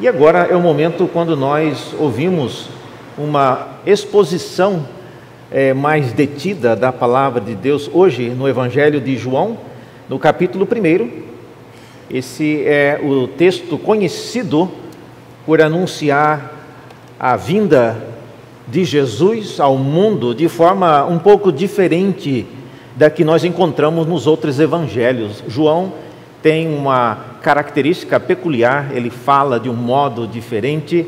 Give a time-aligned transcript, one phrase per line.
[0.00, 2.70] E agora é o momento quando nós ouvimos
[3.18, 4.86] uma exposição
[5.52, 9.58] é, mais detida da palavra de Deus hoje no Evangelho de João,
[10.08, 11.10] no capítulo 1.
[12.10, 14.70] Esse é o texto conhecido
[15.44, 16.50] por anunciar
[17.18, 18.02] a vinda
[18.66, 22.46] de Jesus ao mundo de forma um pouco diferente
[22.96, 25.44] da que nós encontramos nos outros evangelhos.
[25.46, 25.92] João
[26.42, 31.06] tem uma característica peculiar, ele fala de um modo diferente,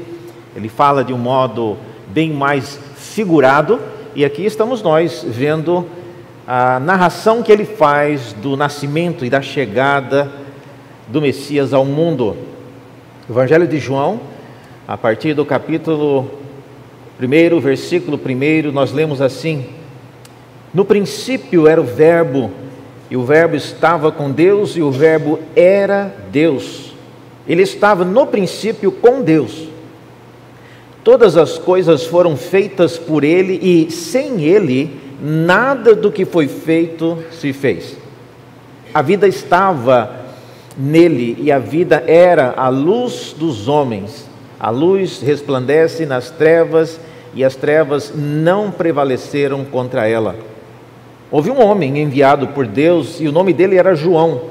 [0.54, 1.76] ele fala de um modo
[2.08, 3.80] bem mais figurado,
[4.14, 5.86] e aqui estamos nós vendo
[6.46, 10.30] a narração que ele faz do nascimento e da chegada
[11.08, 12.36] do Messias ao mundo.
[13.28, 14.20] Evangelho de João,
[14.86, 16.30] a partir do capítulo
[17.20, 19.66] 1, versículo 1, nós lemos assim:
[20.74, 22.50] No princípio era o Verbo,
[23.12, 26.94] e o Verbo estava com Deus, e o Verbo era Deus.
[27.46, 29.68] Ele estava no princípio com Deus.
[31.04, 37.22] Todas as coisas foram feitas por ele e sem ele nada do que foi feito
[37.30, 37.98] se fez.
[38.94, 40.24] A vida estava
[40.74, 44.26] nele e a vida era a luz dos homens.
[44.58, 46.98] A luz resplandece nas trevas
[47.34, 50.34] e as trevas não prevaleceram contra ela.
[51.32, 54.42] Houve um homem enviado por Deus e o nome dele era João.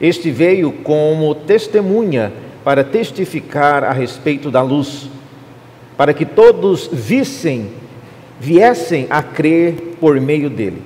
[0.00, 2.32] Este veio como testemunha
[2.64, 5.08] para testificar a respeito da luz
[5.96, 7.70] para que todos vissem,
[8.40, 10.82] viessem a crer por meio dele.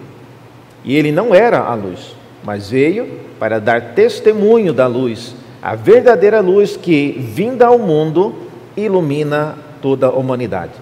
[0.84, 6.40] E ele não era a luz, mas veio para dar testemunho da luz, a verdadeira
[6.40, 8.34] luz que, vinda ao mundo,
[8.76, 10.72] ilumina toda a humanidade.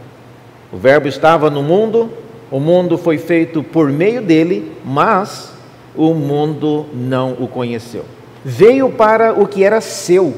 [0.72, 2.10] O Verbo estava no mundo,
[2.54, 5.52] o mundo foi feito por meio dele, mas
[5.92, 8.04] o mundo não o conheceu.
[8.44, 10.32] Veio para o que era seu,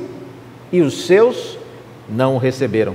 [0.72, 1.58] e os seus
[2.08, 2.94] não o receberam.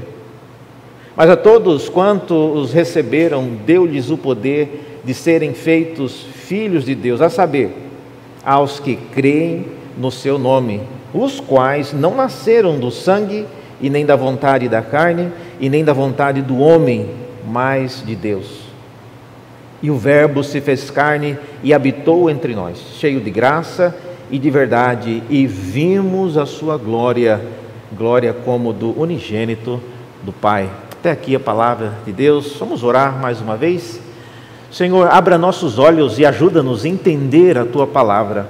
[1.15, 7.21] Mas a todos quanto os receberam, deu-lhes o poder de serem feitos filhos de Deus,
[7.21, 7.77] a saber,
[8.43, 9.67] aos que creem
[9.99, 10.81] no seu nome,
[11.13, 13.45] os quais não nasceram do sangue
[13.79, 17.07] e nem da vontade da carne e nem da vontade do homem,
[17.45, 18.70] mas de Deus.
[19.81, 23.95] E o Verbo se fez carne e habitou entre nós, cheio de graça
[24.29, 27.41] e de verdade, e vimos a sua glória,
[27.91, 29.81] glória como do unigênito
[30.23, 30.69] do Pai.
[30.91, 32.55] Até aqui a palavra de Deus.
[32.59, 33.99] Vamos orar mais uma vez.
[34.71, 38.47] Senhor, abra nossos olhos e ajuda-nos a entender a tua palavra.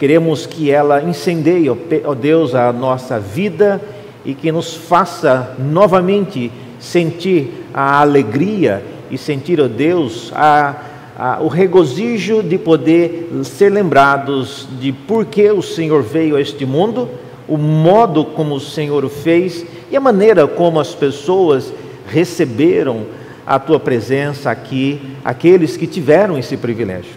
[0.00, 3.80] Queremos que ela incendeie, ó Deus, a nossa vida
[4.24, 6.50] e que nos faça novamente
[6.80, 8.82] sentir a alegria
[9.14, 10.76] e sentir, ó Deus, a,
[11.16, 16.66] a, o regozijo de poder ser lembrados de por que o Senhor veio a este
[16.66, 17.08] mundo,
[17.46, 21.72] o modo como o Senhor o fez e a maneira como as pessoas
[22.08, 23.02] receberam
[23.46, 27.12] a tua presença aqui, aqueles que tiveram esse privilégio.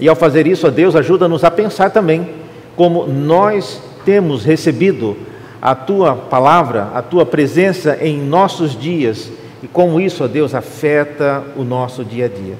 [0.00, 2.28] E ao fazer isso, a Deus ajuda-nos a pensar também
[2.74, 5.16] como nós temos recebido
[5.62, 9.30] a tua palavra, a tua presença em nossos dias
[9.64, 12.54] e como isso, ó Deus, afeta o nosso dia a dia.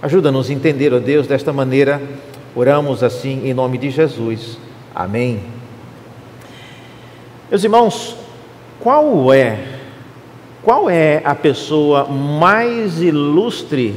[0.00, 2.00] Ajuda-nos a entender, ó Deus, desta maneira.
[2.56, 4.56] Oramos assim em nome de Jesus.
[4.94, 5.42] Amém.
[7.50, 8.16] Meus irmãos,
[8.80, 9.58] qual é
[10.62, 13.94] qual é a pessoa mais ilustre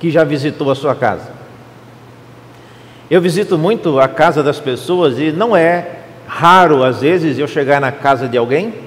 [0.00, 1.32] que já visitou a sua casa?
[3.10, 7.78] Eu visito muito a casa das pessoas e não é raro, às vezes, eu chegar
[7.78, 8.83] na casa de alguém,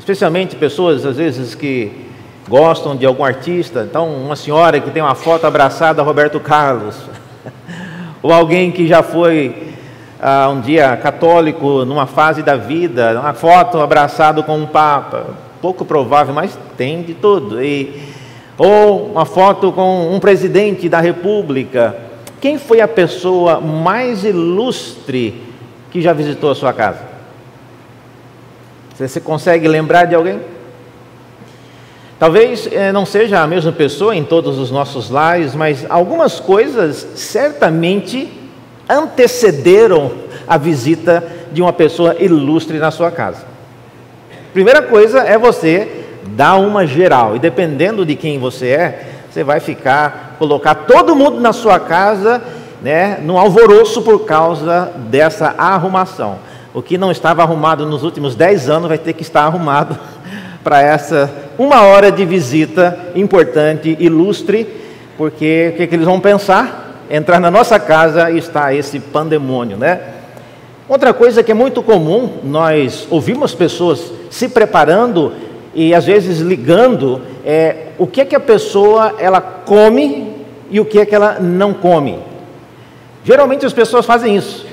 [0.00, 1.92] especialmente pessoas, às vezes, que
[2.48, 3.86] gostam de algum artista.
[3.88, 6.96] Então, uma senhora que tem uma foto abraçada a Roberto Carlos,
[8.22, 9.74] ou alguém que já foi
[10.18, 15.26] ah, um dia católico numa fase da vida, uma foto abraçado com um papa,
[15.60, 17.62] pouco provável, mas tem de tudo.
[17.62, 18.02] E,
[18.56, 21.94] ou uma foto com um presidente da república.
[22.40, 25.42] Quem foi a pessoa mais ilustre
[25.90, 27.09] que já visitou a sua casa?
[29.08, 30.40] Você consegue lembrar de alguém?
[32.18, 37.06] Talvez eh, não seja a mesma pessoa em todos os nossos lares, mas algumas coisas
[37.14, 38.30] certamente
[38.86, 40.12] antecederam
[40.46, 43.44] a visita de uma pessoa ilustre na sua casa.
[44.52, 49.60] Primeira coisa é você dar uma geral, e dependendo de quem você é, você vai
[49.60, 52.42] ficar, colocar todo mundo na sua casa,
[52.82, 56.49] né, num alvoroço por causa dessa arrumação.
[56.72, 59.98] O que não estava arrumado nos últimos 10 anos vai ter que estar arrumado
[60.62, 64.66] para essa uma hora de visita importante, ilustre,
[65.16, 66.80] porque o que, que eles vão pensar?
[67.10, 70.00] entrar na nossa casa e está esse pandemônio, né?
[70.88, 75.32] Outra coisa que é muito comum, nós ouvimos pessoas se preparando
[75.74, 80.36] e às vezes ligando é o que é que a pessoa ela come
[80.70, 82.18] e o que é que ela não come.
[83.24, 84.66] Geralmente as pessoas fazem isso.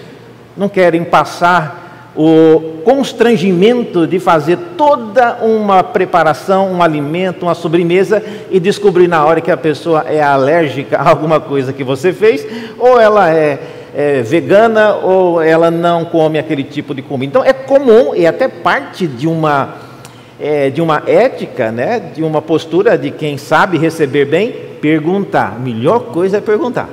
[0.56, 1.87] Não querem passar
[2.18, 9.40] o constrangimento de fazer toda uma preparação, um alimento, uma sobremesa e descobrir na hora
[9.40, 12.46] que a pessoa é alérgica a alguma coisa que você fez,
[12.80, 13.60] ou ela é,
[13.94, 17.30] é vegana, ou ela não come aquele tipo de comida.
[17.30, 19.76] Então é comum e até parte de uma,
[20.40, 25.54] é, de uma ética, né, de uma postura de quem sabe receber bem, perguntar.
[25.56, 26.90] A melhor coisa é perguntar.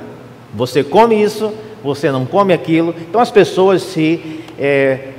[0.53, 1.51] Você come isso?
[1.83, 2.93] Você não come aquilo?
[3.09, 5.14] Então as pessoas se é,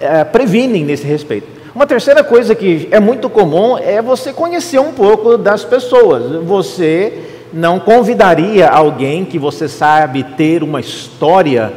[0.00, 1.46] é, previnem nesse respeito.
[1.74, 6.42] Uma terceira coisa que é muito comum é você conhecer um pouco das pessoas.
[6.44, 7.12] Você
[7.52, 11.72] não convidaria alguém que você sabe ter uma história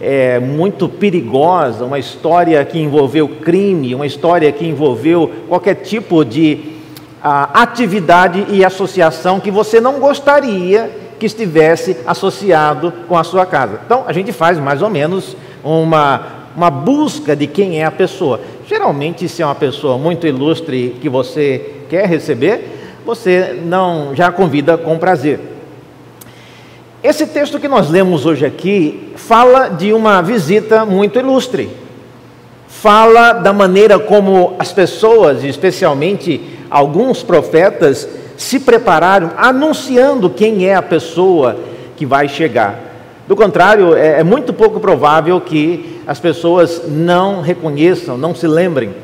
[0.00, 6.76] é, muito perigosa, uma história que envolveu crime, uma história que envolveu qualquer tipo de
[7.22, 13.80] a, atividade e associação que você não gostaria que estivesse associado com a sua casa.
[13.84, 18.40] Então, a gente faz mais ou menos uma uma busca de quem é a pessoa.
[18.68, 24.76] Geralmente, se é uma pessoa muito ilustre que você quer receber, você não já convida
[24.76, 25.38] com prazer.
[27.00, 31.70] Esse texto que nós lemos hoje aqui fala de uma visita muito ilustre.
[32.66, 40.82] Fala da maneira como as pessoas, especialmente alguns profetas, se prepararam anunciando quem é a
[40.82, 41.56] pessoa
[41.96, 42.87] que vai chegar.
[43.28, 48.94] Do contrário, é, é muito pouco provável que as pessoas não reconheçam, não se lembrem.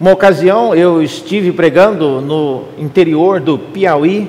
[0.00, 4.26] Uma ocasião eu estive pregando no interior do Piauí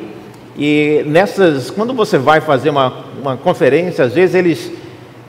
[0.58, 4.70] e nessas, quando você vai fazer uma, uma conferência, às vezes eles,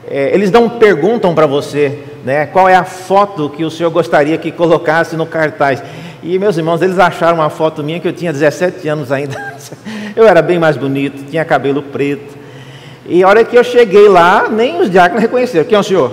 [0.09, 4.37] é, eles não perguntam para você né, qual é a foto que o senhor gostaria
[4.39, 5.81] que colocasse no cartaz.
[6.21, 9.37] E meus irmãos, eles acharam uma foto minha que eu tinha 17 anos ainda.
[10.17, 12.40] Eu era bem mais bonito, tinha cabelo preto.
[13.07, 15.65] E a hora que eu cheguei lá, nem os diáconos reconheceram.
[15.65, 16.13] Quem é o senhor?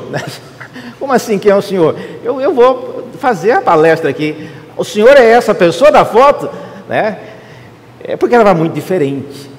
[1.00, 1.96] Como assim, quem é o senhor?
[2.24, 4.50] Eu, eu vou fazer a palestra aqui.
[4.76, 6.50] O senhor é essa pessoa da foto?
[6.88, 7.18] Né?
[8.04, 9.50] É porque ela era muito diferente.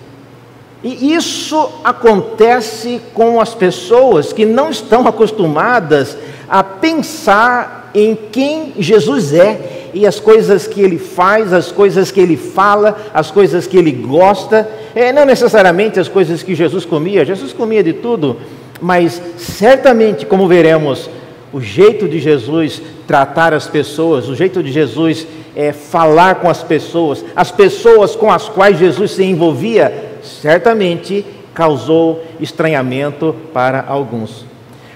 [0.82, 6.16] E isso acontece com as pessoas que não estão acostumadas
[6.48, 12.20] a pensar em quem Jesus é e as coisas que ele faz, as coisas que
[12.20, 17.24] ele fala, as coisas que ele gosta, é, não necessariamente as coisas que Jesus comia,
[17.24, 18.36] Jesus comia de tudo,
[18.80, 21.08] mas certamente, como veremos,
[21.52, 25.26] o jeito de Jesus tratar as pessoas, o jeito de Jesus
[25.56, 31.24] é, falar com as pessoas, as pessoas com as quais Jesus se envolvia, certamente
[31.54, 34.44] causou estranhamento para alguns.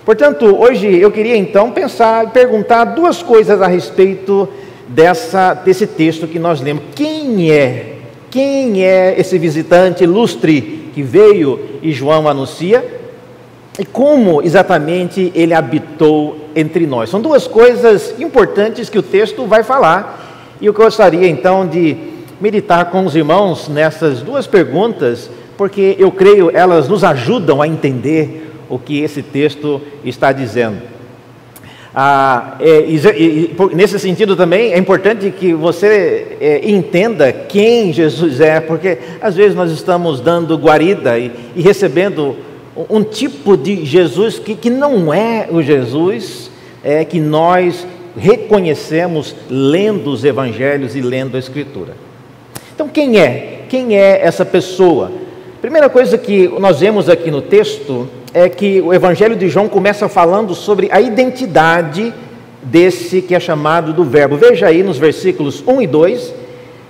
[0.05, 4.49] Portanto, hoje eu queria então pensar e perguntar duas coisas a respeito
[4.95, 6.85] dessa, desse texto que nós lemos.
[6.95, 7.99] Quem é?
[8.31, 13.01] Quem é esse visitante ilustre que veio e João anuncia?
[13.79, 17.11] E como exatamente ele habitou entre nós?
[17.11, 20.57] São duas coisas importantes que o texto vai falar.
[20.61, 21.97] E eu gostaria então de
[22.41, 28.51] meditar com os irmãos nessas duas perguntas, porque eu creio elas nos ajudam a entender
[28.69, 30.92] o que esse texto está dizendo.
[31.95, 38.41] Ah, é, e, e, nesse sentido também é importante que você é, entenda quem Jesus
[38.41, 42.35] é, porque às vezes nós estamos dando guarida e, e recebendo
[42.75, 46.51] um, um tipo de Jesus que, que não é o Jesus
[46.83, 51.95] é, que nós reconhecemos lendo os evangelhos e lendo a Escritura.
[52.75, 53.65] Então, quem é?
[53.69, 55.13] Quem é essa pessoa?
[55.61, 60.09] Primeira coisa que nós vemos aqui no texto é que o Evangelho de João começa
[60.09, 62.13] falando sobre a identidade
[62.63, 64.37] desse que é chamado do Verbo.
[64.37, 66.35] Veja aí nos versículos 1 e 2,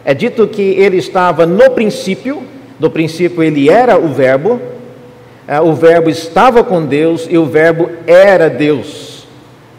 [0.05, 2.43] é dito que ele estava no princípio,
[2.79, 4.61] no princípio ele era o Verbo,
[5.47, 9.27] é, o Verbo estava com Deus e o Verbo era Deus.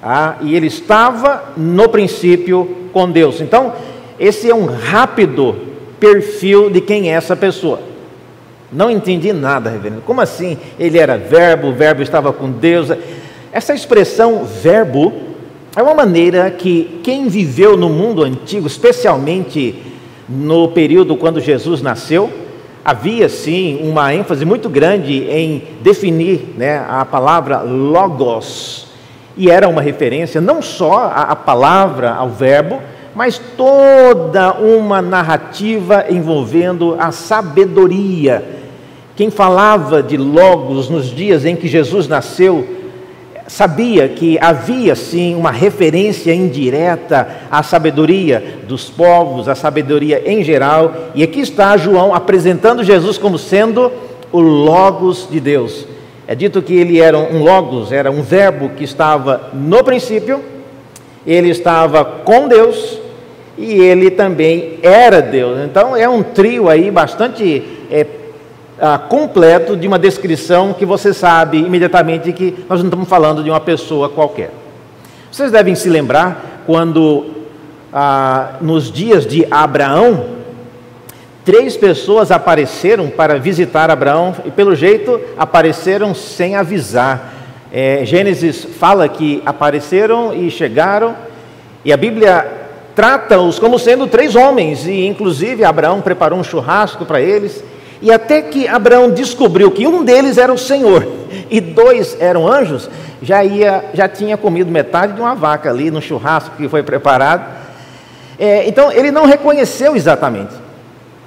[0.02, 3.40] Ah, e ele estava no princípio com Deus.
[3.40, 3.74] Então,
[4.20, 5.56] esse é um rápido
[5.98, 7.93] perfil de quem é essa pessoa.
[8.74, 10.02] Não entendi nada, reverendo.
[10.02, 10.58] Como assim?
[10.80, 12.90] Ele era verbo, o verbo estava com Deus.
[13.52, 15.14] Essa expressão verbo
[15.76, 19.76] é uma maneira que quem viveu no mundo antigo, especialmente
[20.28, 22.32] no período quando Jesus nasceu,
[22.84, 28.88] havia sim uma ênfase muito grande em definir né, a palavra logos.
[29.38, 32.82] E era uma referência não só à palavra, ao verbo,
[33.16, 38.63] mas toda uma narrativa envolvendo a sabedoria
[39.16, 42.68] quem falava de Logos nos dias em que Jesus nasceu,
[43.48, 50.94] sabia que havia sim uma referência indireta à sabedoria dos povos, à sabedoria em geral,
[51.14, 53.92] e aqui está João apresentando Jesus como sendo
[54.32, 55.86] o Logos de Deus.
[56.28, 60.42] É dito que ele era um Logos, era um verbo que estava no princípio,
[61.28, 62.98] ele estava com Deus
[63.58, 65.60] e ele também era Deus.
[65.64, 68.06] Então é um trio aí bastante é,
[68.80, 73.50] ah, completo de uma descrição que você sabe imediatamente que nós não estamos falando de
[73.50, 74.52] uma pessoa qualquer.
[75.32, 77.26] Vocês devem se lembrar quando,
[77.92, 80.26] ah, nos dias de Abraão,
[81.44, 87.34] três pessoas apareceram para visitar Abraão e, pelo jeito, apareceram sem avisar.
[87.72, 91.16] É, Gênesis fala que apareceram e chegaram,
[91.84, 92.46] e a Bíblia
[92.96, 97.64] trata-os como sendo três homens, e inclusive Abraão preparou um churrasco para eles.
[98.04, 101.08] E até que Abraão descobriu que um deles era o Senhor
[101.50, 102.90] e dois eram anjos,
[103.22, 107.64] já, ia, já tinha comido metade de uma vaca ali no churrasco que foi preparado.
[108.38, 110.52] É, então ele não reconheceu exatamente.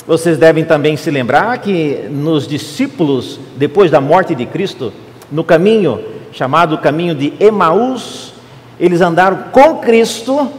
[0.06, 4.92] Vocês devem também se lembrar que nos discípulos, depois da morte de Cristo,
[5.33, 5.99] no caminho
[6.30, 8.35] chamado caminho de Emaús,
[8.78, 10.50] eles andaram com Cristo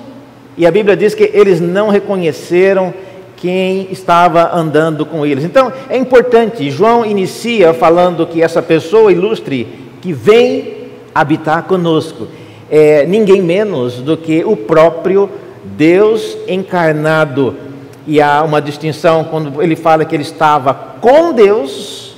[0.58, 2.92] e a Bíblia diz que eles não reconheceram
[3.38, 5.44] quem estava andando com eles.
[5.44, 9.67] Então é importante, João inicia falando que essa pessoa ilustre
[10.01, 12.27] que vem habitar conosco
[12.70, 15.29] é ninguém menos do que o próprio
[15.63, 17.56] Deus encarnado.
[18.06, 22.15] E há uma distinção quando ele fala que ele estava com Deus,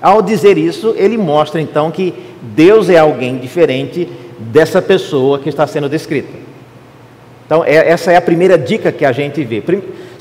[0.00, 5.66] ao dizer isso, ele mostra então que Deus é alguém diferente dessa pessoa que está
[5.66, 6.42] sendo descrita.
[7.46, 9.62] Então, é, essa é a primeira dica que a gente vê.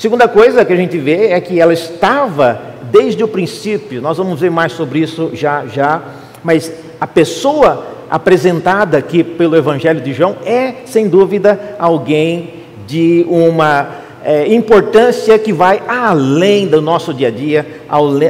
[0.01, 2.59] Segunda coisa que a gente vê é que ela estava
[2.91, 6.01] desde o princípio, nós vamos ver mais sobre isso já já,
[6.43, 13.89] mas a pessoa apresentada aqui pelo Evangelho de João é, sem dúvida, alguém de uma
[14.25, 17.63] é, importância que vai além do nosso dia a dia,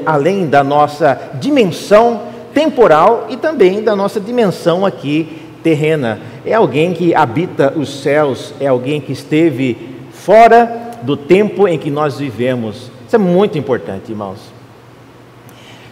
[0.05, 2.23] além da nossa dimensão
[2.53, 6.19] temporal e também da nossa dimensão aqui terrena.
[6.45, 9.77] É alguém que habita os céus, é alguém que esteve
[10.11, 12.91] fora do tempo em que nós vivemos.
[13.07, 14.39] Isso é muito importante, irmãos.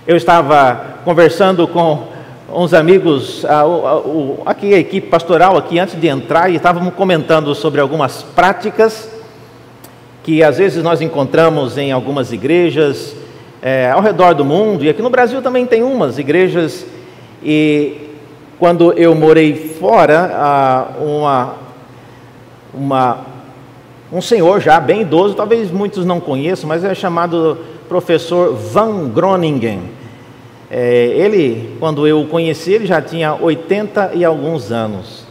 [0.08, 2.08] Eu estava conversando com
[2.52, 3.46] uns amigos,
[4.46, 9.10] aqui a equipe pastoral, aqui antes de entrar, e estávamos comentando sobre algumas práticas
[10.24, 13.16] que às vezes nós encontramos em algumas igrejas
[13.62, 16.86] é, ao redor do mundo, e aqui no Brasil também tem umas igrejas,
[17.44, 18.10] e
[18.58, 21.56] quando eu morei fora, uma,
[22.74, 23.26] uma
[24.12, 29.82] um senhor já bem idoso, talvez muitos não conheçam, mas é chamado professor Van Groningen.
[30.72, 35.26] É, ele, quando eu o conheci, ele já tinha 80 e alguns anos.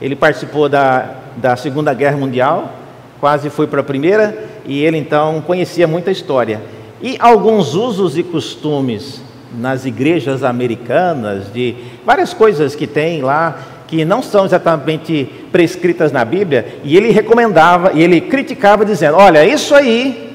[0.00, 2.72] Ele participou da, da Segunda Guerra Mundial,
[3.20, 6.60] quase foi para a Primeira, e ele então conhecia muita história.
[7.00, 9.20] E alguns usos e costumes
[9.58, 11.74] nas igrejas americanas, de
[12.06, 13.58] várias coisas que tem lá,
[13.92, 19.44] que não são exatamente prescritas na Bíblia, e ele recomendava, e ele criticava, dizendo: Olha,
[19.44, 20.34] isso aí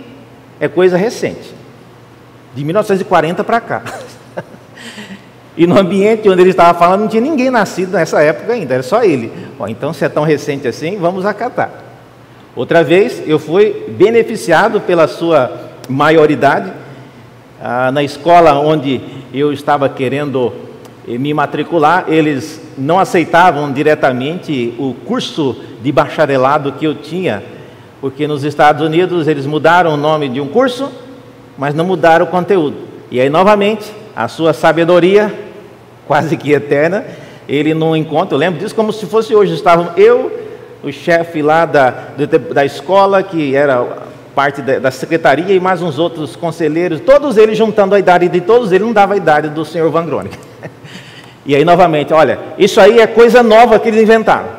[0.60, 1.56] é coisa recente,
[2.54, 3.82] de 1940 para cá.
[5.58, 8.84] e no ambiente onde ele estava falando, não tinha ninguém nascido nessa época ainda, era
[8.84, 9.34] só ele.
[9.58, 11.72] Bom, então, se é tão recente assim, vamos acatar.
[12.56, 16.72] Outra vez, eu fui beneficiado pela sua maioridade,
[17.60, 19.02] ah, na escola onde
[19.34, 20.54] eu estava querendo
[21.08, 27.44] me matricular, eles não aceitavam diretamente o curso de bacharelado que eu tinha,
[28.00, 30.92] porque nos Estados Unidos eles mudaram o nome de um curso,
[31.58, 32.78] mas não mudaram o conteúdo.
[33.10, 35.34] E aí, novamente, a sua sabedoria,
[36.06, 37.06] quase que eterna,
[37.48, 40.32] ele não encontra, eu lembro disso como se fosse hoje, estavam eu,
[40.84, 41.90] o chefe lá da,
[42.54, 43.84] da escola, que era
[44.36, 48.72] parte da, secretaria, e mais uns outros conselheiros, todos eles juntando a idade de todos
[48.72, 50.38] eles, não dava a idade do senhor Van Groningen.
[51.48, 54.50] E aí, novamente, olha, isso aí é coisa nova que eles inventaram.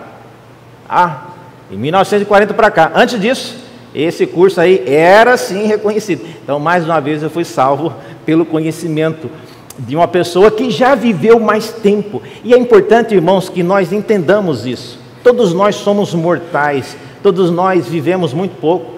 [0.88, 1.26] Ah,
[1.70, 2.90] em 1940 para cá.
[2.94, 3.56] Antes disso,
[3.94, 6.24] esse curso aí era sim reconhecido.
[6.42, 7.92] Então, mais uma vez, eu fui salvo
[8.24, 9.30] pelo conhecimento
[9.78, 12.22] de uma pessoa que já viveu mais tempo.
[12.42, 14.98] E é importante, irmãos, que nós entendamos isso.
[15.22, 18.94] Todos nós somos mortais, todos nós vivemos muito pouco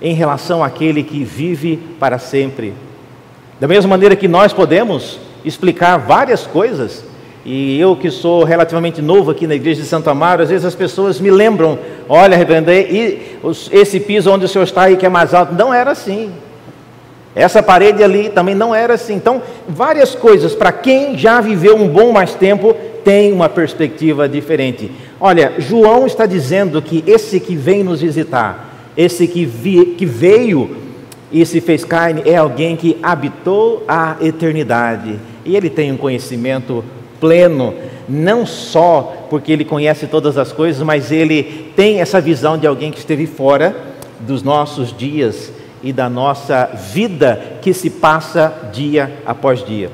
[0.00, 2.74] em relação àquele que vive para sempre.
[3.58, 7.04] Da mesma maneira que nós podemos explicar várias coisas.
[7.44, 10.76] E eu que sou relativamente novo aqui na igreja de Santo Amaro, às vezes as
[10.76, 11.76] pessoas me lembram,
[12.08, 15.90] olha, reverendo, esse piso onde o senhor está aí que é mais alto, não era
[15.90, 16.30] assim.
[17.34, 19.14] Essa parede ali também não era assim.
[19.14, 24.90] Então, várias coisas para quem já viveu um bom mais tempo tem uma perspectiva diferente.
[25.18, 30.76] Olha, João está dizendo que esse que vem nos visitar, esse que, vi, que veio
[31.32, 35.18] e se fez carne, é alguém que habitou a eternidade.
[35.44, 36.84] E ele tem um conhecimento
[37.20, 37.74] pleno,
[38.08, 42.90] não só porque ele conhece todas as coisas, mas ele tem essa visão de alguém
[42.90, 43.74] que esteve fora
[44.20, 49.90] dos nossos dias e da nossa vida que se passa dia após dia.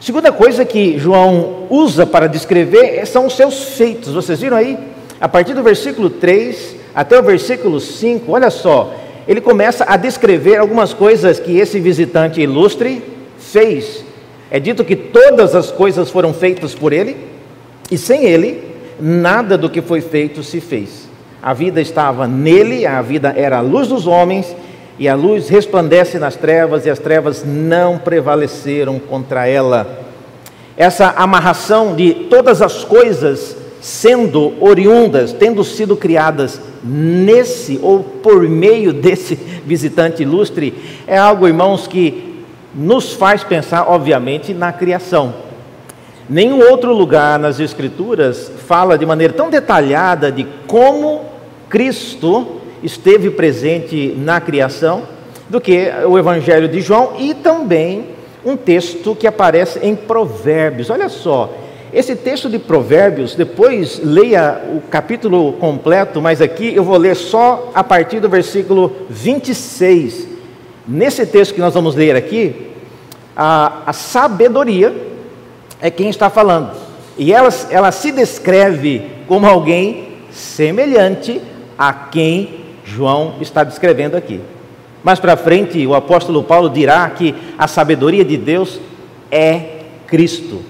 [0.00, 4.12] Segunda coisa que João usa para descrever são os seus feitos.
[4.12, 4.78] Vocês viram aí?
[5.20, 8.94] A partir do versículo 3 até o versículo 5, olha só,
[9.26, 13.02] ele começa a descrever algumas coisas que esse visitante ilustre
[13.38, 14.04] fez.
[14.50, 17.16] É dito que todas as coisas foram feitas por ele,
[17.90, 18.62] e sem ele,
[19.00, 21.08] nada do que foi feito se fez.
[21.42, 24.54] A vida estava nele, a vida era a luz dos homens,
[24.98, 30.04] e a luz resplandece nas trevas, e as trevas não prevaleceram contra ela.
[30.76, 38.92] Essa amarração de todas as coisas sendo oriundas, tendo sido criadas nesse ou por meio
[38.94, 40.74] desse visitante ilustre,
[41.06, 42.33] é algo, irmãos, que
[42.74, 45.34] nos faz pensar, obviamente, na criação.
[46.28, 51.22] Nenhum outro lugar nas Escrituras fala de maneira tão detalhada de como
[51.68, 55.02] Cristo esteve presente na criação
[55.48, 58.06] do que o Evangelho de João e também
[58.44, 60.90] um texto que aparece em Provérbios.
[60.90, 61.52] Olha só,
[61.92, 67.70] esse texto de Provérbios, depois leia o capítulo completo, mas aqui eu vou ler só
[67.74, 70.33] a partir do versículo 26.
[70.86, 72.54] Nesse texto que nós vamos ler aqui,
[73.36, 74.94] a, a sabedoria
[75.80, 76.72] é quem está falando.
[77.16, 81.40] E ela, ela se descreve como alguém semelhante
[81.78, 84.40] a quem João está descrevendo aqui.
[85.02, 88.80] Mais para frente, o apóstolo Paulo dirá que a sabedoria de Deus
[89.30, 90.62] é Cristo.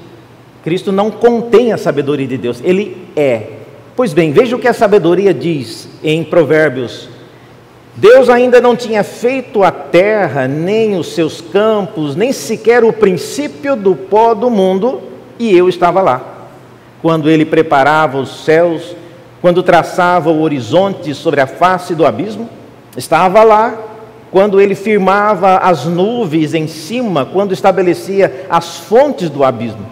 [0.62, 3.50] Cristo não contém a sabedoria de Deus, ele é.
[3.94, 7.08] Pois bem, veja o que a sabedoria diz em Provérbios.
[7.96, 13.76] Deus ainda não tinha feito a terra, nem os seus campos, nem sequer o princípio
[13.76, 15.00] do pó do mundo,
[15.38, 16.20] e eu estava lá.
[17.00, 18.96] Quando ele preparava os céus,
[19.40, 22.48] quando traçava o horizonte sobre a face do abismo,
[22.96, 23.78] estava lá.
[24.32, 29.86] Quando ele firmava as nuvens em cima, quando estabelecia as fontes do abismo,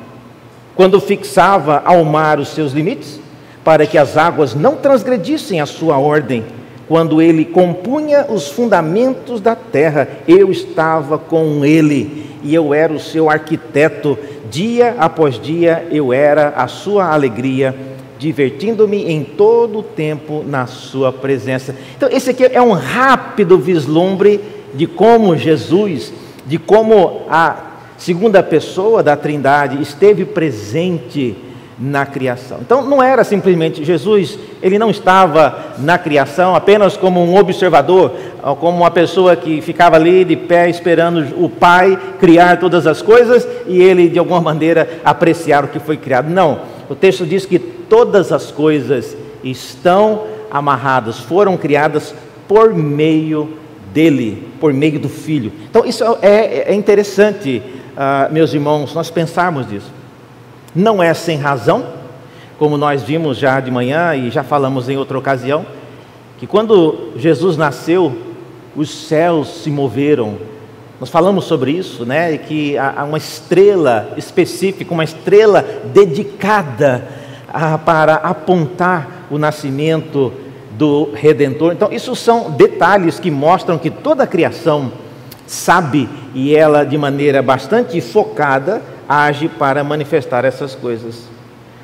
[0.75, 3.21] quando fixava ao mar os seus limites,
[3.63, 6.45] para que as águas não transgredissem a sua ordem,
[6.93, 13.01] quando ele compunha os fundamentos da terra, eu estava com ele e eu era o
[13.01, 14.19] seu arquiteto.
[14.51, 17.75] Dia após dia eu era a sua alegria
[18.19, 21.75] divertindo-me em todo o tempo na Sua presença.
[21.97, 24.39] Então, esse aqui é um rápido vislumbre
[24.75, 26.13] de como Jesus,
[26.47, 27.57] de como a
[27.97, 31.35] segunda pessoa da Trindade esteve presente
[31.85, 32.59] na criação.
[32.61, 38.13] Então, não era simplesmente Jesus, ele não estava na criação apenas como um observador,
[38.61, 43.49] como uma pessoa que ficava ali de pé esperando o Pai criar todas as coisas
[43.67, 46.31] e ele, de alguma maneira, apreciar o que foi criado.
[46.31, 46.61] Não.
[46.89, 52.15] O texto diz que todas as coisas estão amarradas, foram criadas
[52.47, 53.55] por meio
[53.93, 55.51] dele, por meio do Filho.
[55.69, 57.61] Então, isso é, é interessante,
[57.97, 60.02] uh, meus irmãos, nós pensarmos nisso.
[60.75, 61.85] Não é sem razão,
[62.59, 65.67] como nós vimos já de manhã e já falamos em outra ocasião,
[66.39, 68.17] que quando Jesus nasceu,
[68.75, 70.37] os céus se moveram.
[70.99, 72.33] Nós falamos sobre isso, né?
[72.33, 77.07] E que há uma estrela específica, uma estrela dedicada
[77.85, 80.33] para apontar o nascimento
[80.73, 81.73] do Redentor.
[81.73, 84.93] Então, isso são detalhes que mostram que toda a criação
[85.47, 91.29] sabe e ela, de maneira bastante focada, age para manifestar essas coisas.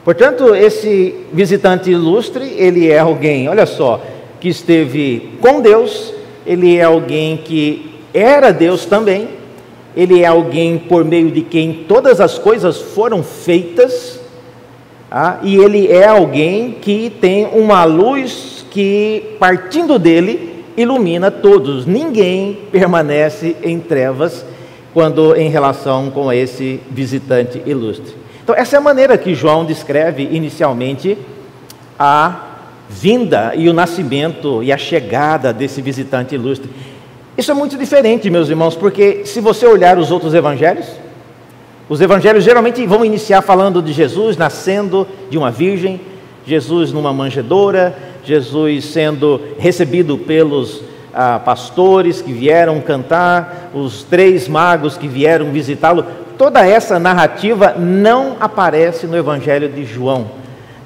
[0.04, 4.00] Portanto, esse visitante ilustre, ele é alguém, olha só,
[4.40, 6.14] que esteve com Deus,
[6.46, 9.28] ele é alguém que era Deus também,
[9.94, 14.18] ele é alguém por meio de quem todas as coisas foram feitas,
[15.10, 21.86] ah, e ele é alguém que tem uma luz que, partindo dele, ilumina todos.
[21.86, 24.44] Ninguém permanece em trevas
[24.98, 28.16] quando em relação com esse visitante ilustre.
[28.42, 31.16] Então, essa é a maneira que João descreve inicialmente
[31.96, 32.56] a
[32.88, 36.68] vinda e o nascimento e a chegada desse visitante ilustre.
[37.36, 40.88] Isso é muito diferente, meus irmãos, porque se você olhar os outros evangelhos,
[41.88, 46.00] os evangelhos geralmente vão iniciar falando de Jesus nascendo de uma virgem,
[46.44, 50.87] Jesus numa manjedoura, Jesus sendo recebido pelos
[51.20, 56.06] ah, pastores que vieram cantar, os três magos que vieram visitá-lo.
[56.38, 60.30] toda essa narrativa não aparece no Evangelho de João,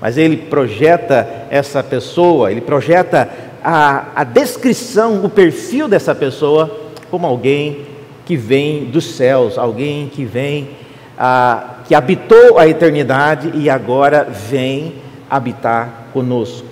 [0.00, 3.28] mas ele projeta essa pessoa, ele projeta
[3.62, 6.78] a, a descrição, o perfil dessa pessoa
[7.10, 7.84] como alguém
[8.24, 10.70] que vem dos céus, alguém que vem,
[11.18, 14.94] ah, que habitou a eternidade e agora vem
[15.28, 16.71] habitar conosco.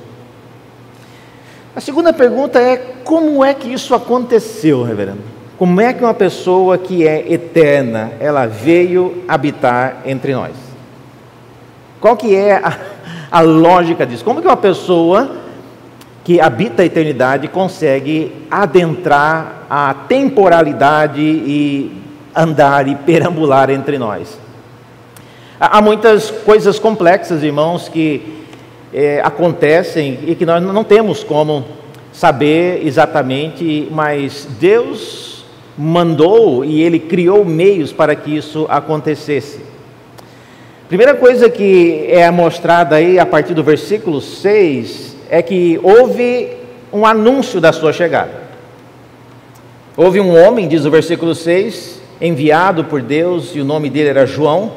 [1.74, 5.20] A segunda pergunta é: como é que isso aconteceu, reverendo?
[5.56, 10.52] Como é que uma pessoa que é eterna, ela veio habitar entre nós?
[12.00, 12.76] Qual que é a,
[13.30, 14.24] a lógica disso?
[14.24, 15.36] Como que uma pessoa
[16.24, 22.02] que habita a eternidade consegue adentrar a temporalidade e
[22.34, 24.38] andar e perambular entre nós?
[25.60, 28.39] Há muitas coisas complexas, irmãos, que
[28.92, 31.64] é, acontecem e que nós não temos como
[32.12, 35.44] saber exatamente, mas Deus
[35.76, 39.60] mandou e Ele criou meios para que isso acontecesse.
[40.88, 46.48] Primeira coisa que é mostrada aí a partir do versículo 6 é que houve
[46.92, 48.40] um anúncio da sua chegada.
[49.96, 54.26] Houve um homem, diz o versículo 6, enviado por Deus, e o nome dele era
[54.26, 54.72] João.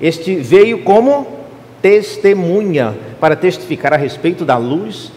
[0.00, 1.39] Este veio como
[1.82, 5.10] testemunha para testificar a respeito da luz,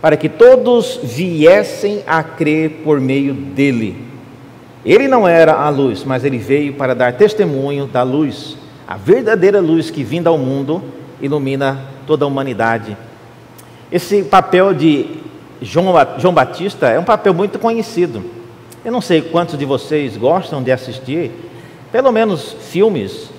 [0.00, 4.04] para que todos viessem a crer por meio dele.
[4.84, 8.56] Ele não era a luz, mas ele veio para dar testemunho da luz,
[8.86, 10.82] a verdadeira luz que vinda ao mundo
[11.20, 12.96] ilumina toda a humanidade.
[13.90, 15.06] Esse papel de
[15.60, 18.22] João, João Batista é um papel muito conhecido.
[18.84, 21.32] Eu não sei quantos de vocês gostam de assistir,
[21.90, 23.30] pelo menos filmes,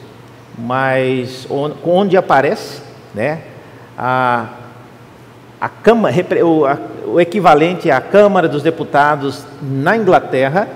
[0.57, 1.47] mas
[1.83, 2.81] onde aparece,
[3.13, 3.41] né?
[3.97, 4.45] a,
[5.59, 6.15] a Câmara,
[6.45, 10.67] o, a, o equivalente à Câmara dos Deputados na Inglaterra,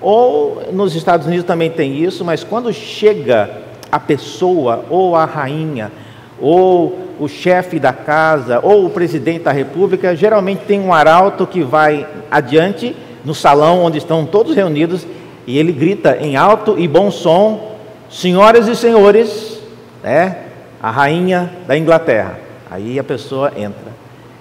[0.00, 3.50] ou nos Estados Unidos também tem isso, mas quando chega
[3.90, 5.90] a pessoa, ou a rainha,
[6.38, 11.62] ou o chefe da casa, ou o presidente da república, geralmente tem um arauto que
[11.62, 12.94] vai adiante
[13.24, 15.06] no salão onde estão todos reunidos
[15.46, 17.75] e ele grita em alto e bom som:
[18.10, 19.60] Senhoras e senhores,
[20.02, 20.38] né,
[20.82, 22.38] a rainha da Inglaterra.
[22.70, 23.94] Aí a pessoa entra.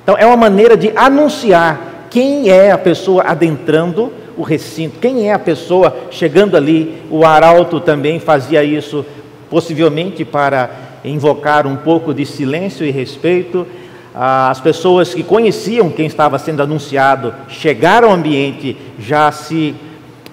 [0.04, 5.34] Então é uma maneira de anunciar quem é a pessoa adentrando o recinto, quem é
[5.34, 7.02] a pessoa chegando ali.
[7.10, 9.06] O arauto também fazia isso,
[9.50, 10.70] possivelmente para
[11.04, 13.66] invocar um pouco de silêncio e respeito.
[14.14, 19.76] As pessoas que conheciam quem estava sendo anunciado chegaram ao ambiente, já se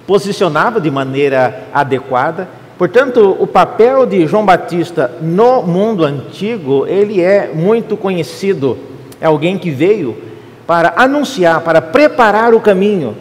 [0.07, 2.49] posicionavam de maneira adequada.
[2.83, 8.77] Portanto, o papel de João Batista no mundo antigo, ele é muito conhecido.
[9.21, 10.19] É alguém que veio
[10.67, 13.17] para anunciar, para preparar o caminho.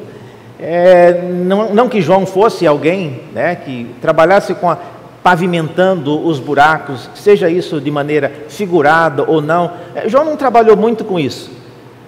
[0.60, 4.80] É, não, não, que João fosse alguém né, que trabalhasse com a,
[5.22, 9.74] pavimentando os buracos, seja isso de maneira figurada ou não.
[9.94, 11.52] É, João não trabalhou muito com isso,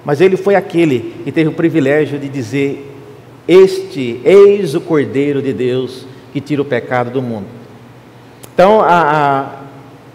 [0.04, 2.92] mas ele foi aquele que teve o privilégio de dizer:
[3.48, 7.46] Este, eis o Cordeiro de Deus que tira o pecado do mundo.
[8.54, 9.52] Então, a,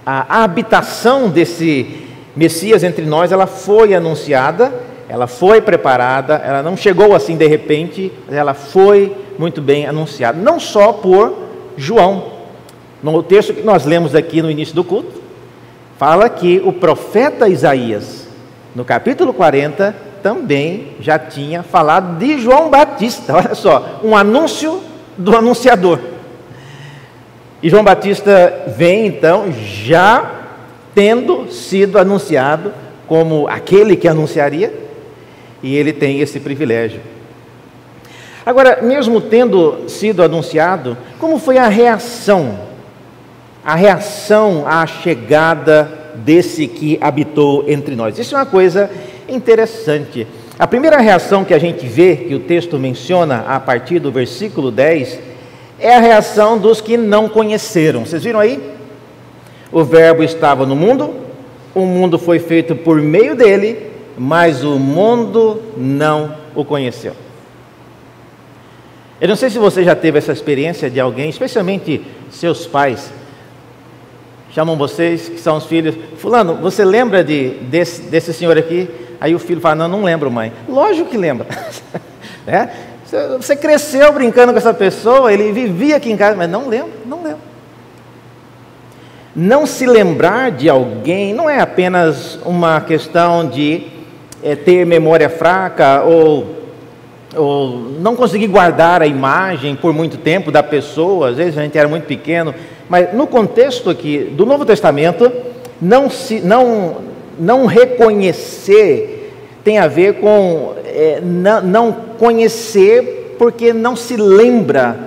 [0.04, 4.72] a, a habitação desse Messias entre nós, ela foi anunciada,
[5.08, 10.60] ela foi preparada, ela não chegou assim de repente, ela foi muito bem anunciada, não
[10.60, 11.34] só por
[11.76, 12.38] João.
[13.02, 15.22] No texto que nós lemos aqui no início do culto,
[15.96, 18.28] fala que o profeta Isaías,
[18.74, 23.34] no capítulo 40, também já tinha falado de João Batista.
[23.38, 24.80] Olha só, um anúncio
[25.18, 25.98] do anunciador.
[27.60, 30.38] E João Batista vem então já
[30.94, 32.72] tendo sido anunciado
[33.06, 34.72] como aquele que anunciaria,
[35.62, 37.00] e ele tem esse privilégio.
[38.46, 42.58] Agora, mesmo tendo sido anunciado, como foi a reação?
[43.64, 48.18] A reação à chegada desse que habitou entre nós.
[48.18, 48.90] Isso é uma coisa
[49.28, 50.26] interessante.
[50.58, 54.72] A primeira reação que a gente vê, que o texto menciona a partir do versículo
[54.72, 55.20] 10,
[55.78, 58.04] é a reação dos que não conheceram.
[58.04, 58.60] Vocês viram aí?
[59.70, 61.14] O Verbo estava no mundo,
[61.72, 67.12] o mundo foi feito por meio dele, mas o mundo não o conheceu.
[69.20, 73.12] Eu não sei se você já teve essa experiência de alguém, especialmente seus pais,
[74.52, 78.88] chamam vocês, que são os filhos, fulano, você lembra de, desse, desse senhor aqui?
[79.20, 80.52] Aí o filho fala, não, não lembro, mãe.
[80.68, 81.46] Lógico que lembra.
[82.46, 82.68] é?
[83.38, 87.22] Você cresceu brincando com essa pessoa, ele vivia aqui em casa, mas não lembra, não
[87.22, 87.48] lembra.
[89.34, 93.86] Não se lembrar de alguém não é apenas uma questão de
[94.42, 96.56] é, ter memória fraca ou,
[97.34, 101.30] ou não conseguir guardar a imagem por muito tempo da pessoa.
[101.30, 102.54] Às vezes a gente era muito pequeno
[102.88, 105.30] Mas no contexto aqui do Novo Testamento,
[105.80, 106.96] não, se, não,
[107.38, 109.18] não reconhecer
[109.64, 114.98] tem a ver com é, não, não conhecer porque não se lembra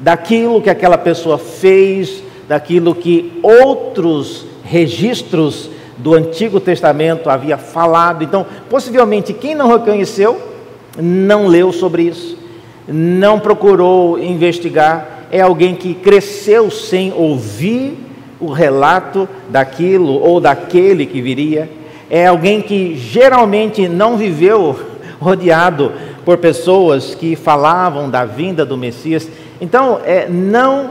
[0.00, 8.22] daquilo que aquela pessoa fez, daquilo que outros registros do Antigo Testamento havia falado.
[8.24, 10.40] Então, possivelmente, quem não reconheceu,
[11.00, 12.36] não leu sobre isso,
[12.88, 18.05] não procurou investigar, é alguém que cresceu sem ouvir
[18.40, 21.70] o relato daquilo ou daquele que viria,
[22.08, 24.78] é alguém que geralmente não viveu
[25.20, 25.92] rodeado
[26.24, 29.28] por pessoas que falavam da vinda do Messias.
[29.60, 30.90] Então, é não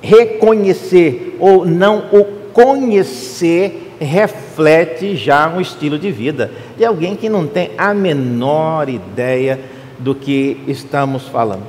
[0.00, 7.46] reconhecer ou não o conhecer reflete já um estilo de vida de alguém que não
[7.46, 9.60] tem a menor ideia
[9.98, 11.62] do que estamos falando.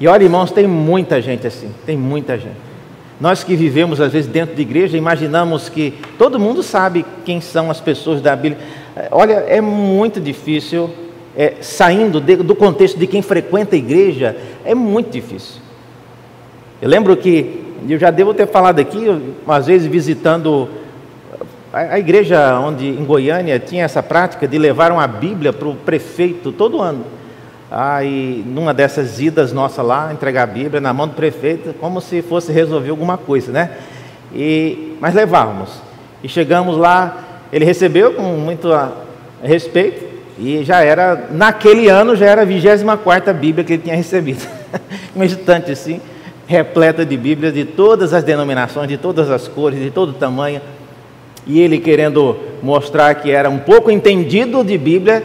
[0.00, 2.71] E olha, irmãos, tem muita gente assim, tem muita gente.
[3.22, 7.70] Nós que vivemos às vezes dentro de igreja, imaginamos que todo mundo sabe quem são
[7.70, 8.60] as pessoas da Bíblia.
[9.12, 10.90] Olha, é muito difícil,
[11.36, 15.62] é, saindo de, do contexto de quem frequenta a igreja, é muito difícil.
[16.80, 19.06] Eu lembro que, eu já devo ter falado aqui,
[19.46, 20.68] às vezes visitando
[21.72, 25.76] a, a igreja onde em Goiânia tinha essa prática de levar uma Bíblia para o
[25.76, 27.04] prefeito todo ano.
[27.74, 32.20] Aí, numa dessas idas nossa lá, entregar a Bíblia na mão do prefeito, como se
[32.20, 33.70] fosse resolver alguma coisa, né?
[34.34, 35.80] E, mas levávamos.
[36.22, 38.68] E chegamos lá, ele recebeu com muito
[39.42, 40.04] respeito,
[40.38, 44.46] e já era, naquele ano, já era a 24 Bíblia que ele tinha recebido.
[45.16, 45.98] Uma estante assim,
[46.46, 50.60] repleta de Bíblias de todas as denominações, de todas as cores, de todo tamanho.
[51.46, 55.24] E ele querendo mostrar que era um pouco entendido de Bíblia,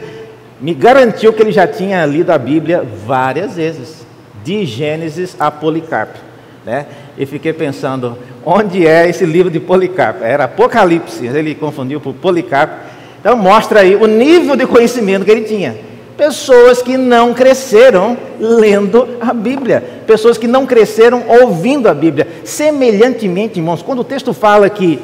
[0.59, 4.05] me garantiu que ele já tinha lido a Bíblia várias vezes,
[4.43, 6.17] de Gênesis a Policarpo.
[6.65, 6.85] Né?
[7.17, 10.23] E fiquei pensando, onde é esse livro de Policarpo?
[10.23, 12.75] Era Apocalipse, ele confundiu por Policarpo.
[13.19, 15.75] Então mostra aí o nível de conhecimento que ele tinha.
[16.17, 22.27] Pessoas que não cresceram lendo a Bíblia, pessoas que não cresceram ouvindo a Bíblia.
[22.43, 24.99] Semelhantemente, irmãos, quando o texto fala que,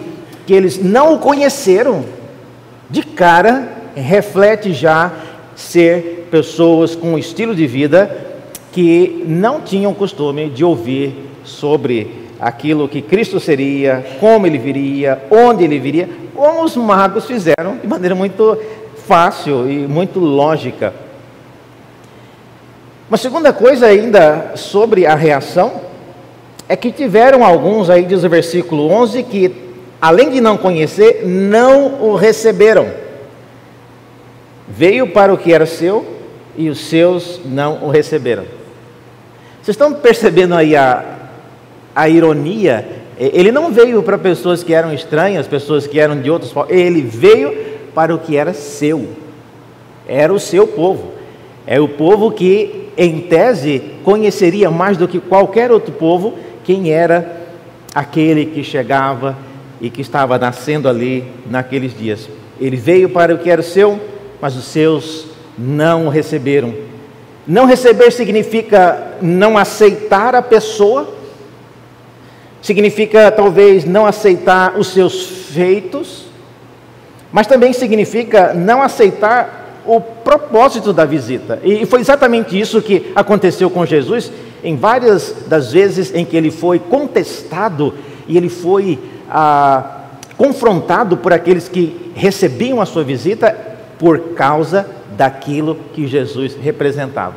[0.48, 2.04] que eles não o conheceram,
[2.90, 5.12] de cara reflete já
[5.56, 8.10] ser pessoas com um estilo de vida
[8.72, 15.64] que não tinham costume de ouvir sobre aquilo que Cristo seria, como ele viria, onde
[15.64, 18.58] ele viria, como os magos fizeram de maneira muito
[19.08, 20.94] fácil e muito lógica.
[23.10, 25.82] Uma segunda coisa ainda sobre a reação
[26.68, 29.64] é que tiveram alguns aí diz o versículo 11 que
[30.04, 33.03] além de não conhecer, não o receberam.
[34.68, 36.06] Veio para o que era seu
[36.56, 38.44] e os seus não o receberam.
[39.62, 41.04] Vocês estão percebendo aí a,
[41.96, 42.86] a ironia?
[43.18, 47.02] Ele não veio para pessoas que eram estranhas, pessoas que eram de outros povos, ele
[47.02, 47.56] veio
[47.94, 49.08] para o que era seu,
[50.08, 51.14] era o seu povo,
[51.66, 57.42] é o povo que, em tese, conheceria mais do que qualquer outro povo quem era
[57.94, 59.38] aquele que chegava
[59.80, 62.28] e que estava nascendo ali naqueles dias.
[62.60, 64.00] Ele veio para o que era seu,
[64.44, 65.26] mas os seus
[65.58, 66.74] não o receberam.
[67.48, 71.16] Não receber significa não aceitar a pessoa,
[72.62, 76.26] significa talvez não aceitar os seus feitos,
[77.32, 81.62] mas também significa não aceitar o propósito da visita.
[81.64, 84.30] E foi exatamente isso que aconteceu com Jesus
[84.62, 87.94] em várias das vezes em que ele foi contestado
[88.28, 93.63] e ele foi ah, confrontado por aqueles que recebiam a sua visita
[94.04, 94.86] por causa
[95.16, 97.36] daquilo que Jesus representava.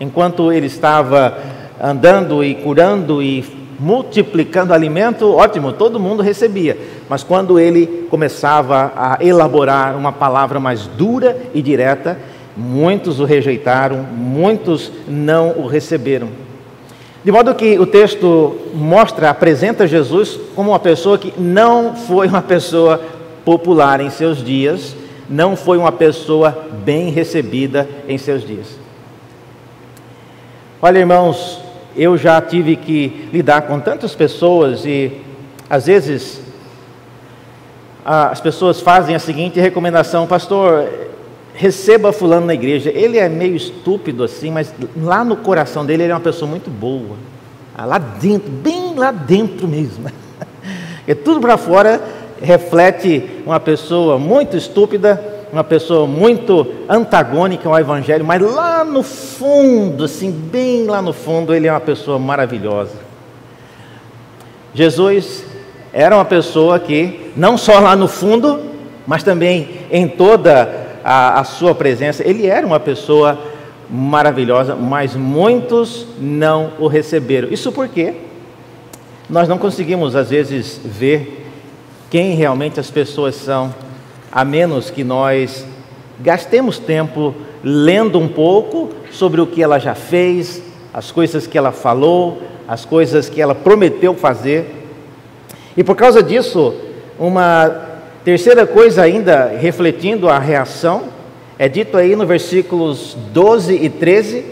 [0.00, 1.36] Enquanto ele estava
[1.78, 3.44] andando e curando e
[3.78, 6.78] multiplicando alimento, ótimo, todo mundo recebia.
[7.06, 12.18] Mas quando ele começava a elaborar uma palavra mais dura e direta,
[12.56, 16.28] muitos o rejeitaram, muitos não o receberam.
[17.22, 22.40] De modo que o texto mostra, apresenta Jesus como uma pessoa que não foi uma
[22.40, 23.02] pessoa
[23.44, 28.78] popular em seus dias, não foi uma pessoa bem recebida em seus dias.
[30.80, 31.60] Olha, irmãos,
[31.96, 35.12] eu já tive que lidar com tantas pessoas e
[35.68, 36.40] às vezes
[38.04, 40.86] as pessoas fazem a seguinte recomendação, pastor,
[41.54, 42.90] receba fulano na igreja.
[42.90, 46.68] Ele é meio estúpido assim, mas lá no coração dele ele é uma pessoa muito
[46.68, 47.16] boa.
[47.74, 50.10] Ah, lá dentro, bem lá dentro mesmo.
[51.06, 52.00] É tudo para fora
[52.40, 60.04] reflete uma pessoa muito estúpida, uma pessoa muito antagônica ao Evangelho, mas lá no fundo,
[60.04, 62.96] assim, bem lá no fundo, ele é uma pessoa maravilhosa.
[64.74, 65.44] Jesus
[65.92, 68.60] era uma pessoa que, não só lá no fundo,
[69.06, 70.68] mas também em toda
[71.04, 73.38] a, a sua presença, ele era uma pessoa
[73.88, 77.48] maravilhosa, mas muitos não o receberam.
[77.48, 78.14] Isso porque
[79.30, 81.43] nós não conseguimos, às vezes, ver
[82.14, 83.74] quem realmente as pessoas são,
[84.30, 85.66] a menos que nós
[86.20, 91.72] gastemos tempo lendo um pouco sobre o que ela já fez, as coisas que ela
[91.72, 94.86] falou, as coisas que ela prometeu fazer.
[95.76, 96.72] E por causa disso,
[97.18, 97.82] uma
[98.24, 101.06] terceira coisa ainda, refletindo a reação,
[101.58, 104.44] é dito aí no versículos 12 e 13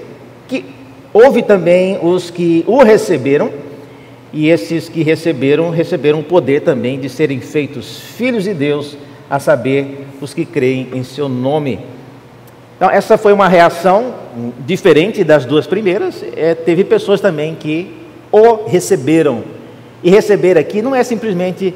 [0.48, 0.64] que
[1.12, 3.52] houve também os que o receberam,
[4.32, 8.96] e esses que receberam, receberam o poder também de serem feitos filhos de Deus,
[9.28, 11.80] a saber, os que creem em seu nome.
[12.76, 14.14] Então, essa foi uma reação
[14.66, 16.24] diferente das duas primeiras.
[16.36, 17.92] É, teve pessoas também que
[18.30, 19.42] o receberam.
[20.02, 21.74] E receber aqui não é simplesmente,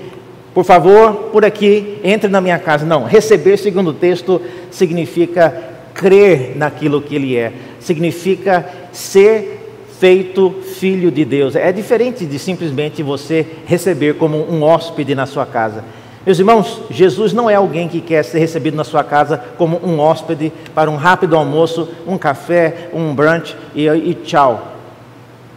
[0.52, 2.84] por favor, por aqui, entre na minha casa.
[2.84, 4.40] Não, receber, segundo o texto,
[4.70, 5.54] significa
[5.94, 9.65] crer naquilo que ele é, significa ser
[9.98, 11.56] feito filho de Deus.
[11.56, 15.84] É diferente de simplesmente você receber como um hóspede na sua casa.
[16.24, 20.00] Meus irmãos, Jesus não é alguém que quer ser recebido na sua casa como um
[20.00, 24.72] hóspede para um rápido almoço, um café, um brunch e, e tchau.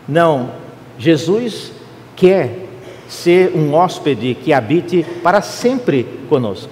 [0.07, 0.51] Não,
[0.97, 1.71] Jesus
[2.15, 2.67] quer
[3.07, 6.69] ser um hóspede que habite para sempre conosco.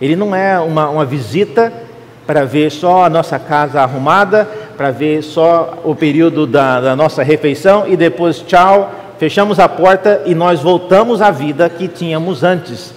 [0.00, 1.72] Ele não é uma, uma visita
[2.26, 4.48] para ver só a nossa casa arrumada,
[4.80, 10.22] para ver só o período da, da nossa refeição e depois tchau, fechamos a porta
[10.24, 12.94] e nós voltamos à vida que tínhamos antes.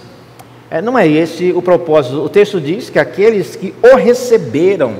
[0.70, 2.24] É, não é esse o propósito.
[2.24, 4.94] O texto diz que aqueles que o receberam,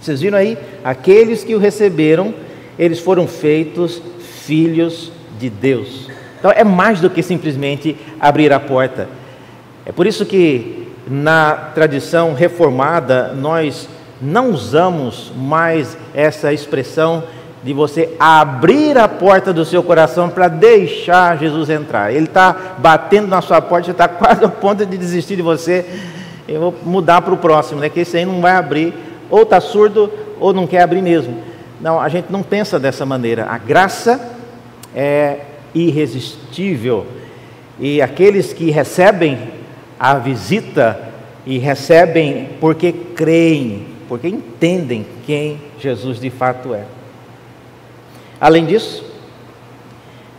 [0.00, 0.56] vocês viram aí?
[0.84, 2.32] Aqueles que o receberam,
[2.78, 4.00] eles foram feitos
[4.44, 6.08] filhos de Deus.
[6.38, 9.08] Então é mais do que simplesmente abrir a porta.
[9.84, 13.88] É por isso que na tradição reformada nós
[14.20, 17.24] não usamos mais essa expressão
[17.62, 22.12] de você abrir a porta do seu coração para deixar Jesus entrar.
[22.12, 25.84] Ele está batendo na sua porta, está quase a ponto de desistir de você.
[26.46, 27.88] Eu vou mudar para o próximo, né?
[27.88, 28.94] Que esse aí não vai abrir,
[29.28, 31.42] ou está surdo, ou não quer abrir mesmo.
[31.80, 33.46] Não, a gente não pensa dessa maneira.
[33.50, 34.20] A graça
[34.94, 35.40] é
[35.74, 37.06] irresistível.
[37.78, 39.38] E aqueles que recebem
[39.98, 40.98] a visita
[41.44, 46.84] e recebem porque creem, porque entendem quem Jesus de fato é.
[48.40, 49.04] Além disso,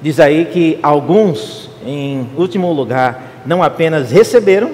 [0.01, 4.71] diz aí que alguns, em último lugar, não apenas receberam,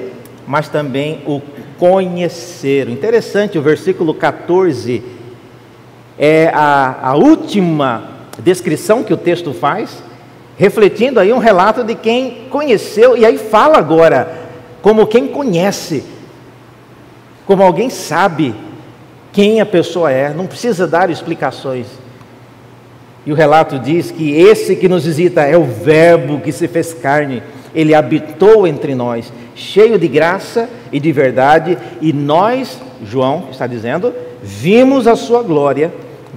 [0.47, 1.41] mas também o
[1.77, 2.91] conheceram.
[2.91, 5.03] Interessante, o versículo 14
[6.17, 10.03] é a, a última descrição que o texto faz,
[10.57, 14.41] refletindo aí um relato de quem conheceu, e aí fala agora,
[14.81, 16.03] como quem conhece,
[17.45, 18.53] como alguém sabe
[19.33, 21.87] quem a pessoa é, não precisa dar explicações.
[23.25, 26.93] E o relato diz que esse que nos visita é o Verbo que se fez
[26.93, 27.41] carne,
[27.73, 34.13] ele habitou entre nós, cheio de graça e de verdade, e nós, João está dizendo,
[34.41, 35.91] vimos a sua glória,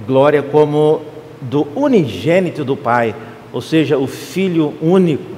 [0.07, 1.01] glória como
[1.39, 3.13] do unigênito do Pai,
[3.53, 5.37] ou seja, o Filho único.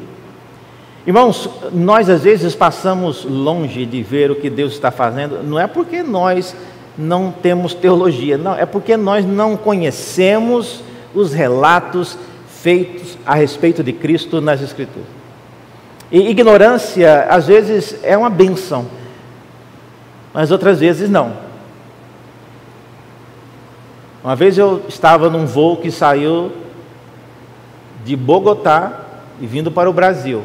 [1.06, 5.68] Irmãos, nós às vezes passamos longe de ver o que Deus está fazendo, não é
[5.68, 6.56] porque nós
[7.00, 10.84] não temos teologia, não, é porque nós não conhecemos
[11.16, 12.18] os relatos
[12.62, 15.08] feitos a respeito de Cristo nas Escrituras.
[16.12, 18.86] E ignorância, às vezes, é uma benção,
[20.34, 21.32] mas outras vezes não.
[24.22, 26.52] Uma vez eu estava num voo que saiu
[28.04, 29.06] de Bogotá
[29.40, 30.44] e vindo para o Brasil.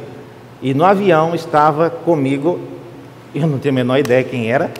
[0.63, 2.61] E no avião estava comigo,
[3.35, 4.71] eu não tenho a menor ideia quem era,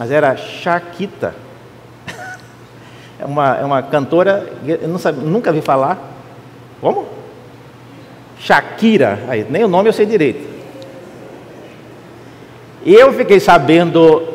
[0.00, 1.34] mas era Shakita
[3.20, 5.98] é uma, é uma cantora, eu sabe, nunca vi falar.
[6.80, 7.04] Como?
[8.38, 10.48] Shakira, aí, nem o nome eu sei direito.
[12.86, 14.26] Eu fiquei sabendo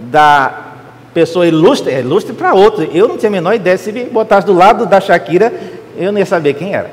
[0.00, 0.72] da
[1.14, 2.82] pessoa ilustre, é ilustre para outro.
[2.82, 5.54] Eu não tinha a menor ideia, se me botasse do lado da Shakira,
[5.96, 6.90] eu não ia saber quem era.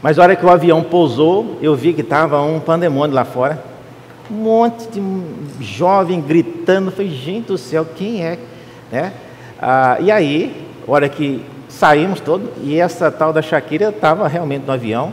[0.00, 3.71] Mas na hora que o avião pousou, eu vi que estava um pandemônio lá fora.
[4.32, 6.88] Um monte de jovem gritando.
[6.88, 8.38] Eu falei, gente do céu, quem é?
[8.90, 9.12] Né?
[9.60, 14.72] Ah, e aí, hora que saímos todos, e essa tal da Shakira estava realmente no
[14.72, 15.12] avião,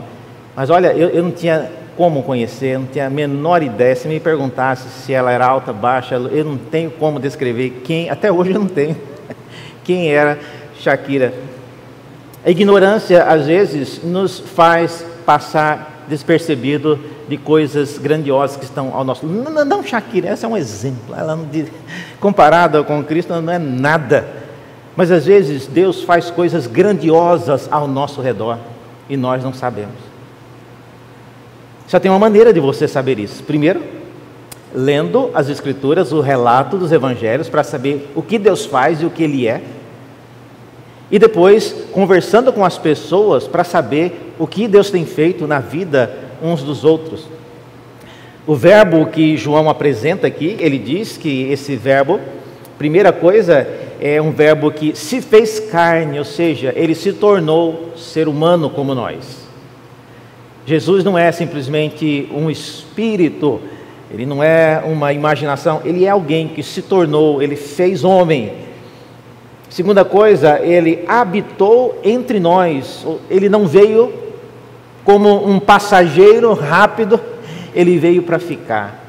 [0.56, 3.94] mas olha, eu, eu não tinha como conhecer, não tinha a menor ideia.
[3.94, 8.32] Se me perguntasse se ela era alta, baixa, eu não tenho como descrever quem, até
[8.32, 8.96] hoje eu não tenho,
[9.84, 10.38] quem era
[10.78, 11.34] Shakira.
[12.42, 16.98] A ignorância, às vezes, nos faz passar despercebido
[17.30, 19.52] de coisas grandiosas que estão ao nosso lado.
[19.52, 21.14] Não, não, Shakira, essa é um exemplo.
[21.16, 21.38] Ela,
[22.18, 24.26] comparada com Cristo, não é nada.
[24.96, 28.58] Mas às vezes Deus faz coisas grandiosas ao nosso redor
[29.08, 29.94] e nós não sabemos.
[31.86, 33.44] Só tem uma maneira de você saber isso.
[33.44, 33.80] Primeiro,
[34.74, 39.10] lendo as Escrituras, o relato dos Evangelhos, para saber o que Deus faz e o
[39.10, 39.62] que Ele é.
[41.12, 46.19] E depois, conversando com as pessoas para saber o que Deus tem feito na vida
[46.42, 47.24] uns dos outros.
[48.46, 52.18] O verbo que João apresenta aqui, ele diz que esse verbo,
[52.78, 53.66] primeira coisa,
[54.00, 58.94] é um verbo que se fez carne, ou seja, ele se tornou ser humano como
[58.94, 59.40] nós.
[60.64, 63.60] Jesus não é simplesmente um espírito,
[64.10, 68.52] ele não é uma imaginação, ele é alguém que se tornou, ele fez homem.
[69.68, 74.12] Segunda coisa, ele habitou entre nós, ele não veio
[75.04, 77.20] como um passageiro rápido,
[77.74, 79.00] ele veio para ficar.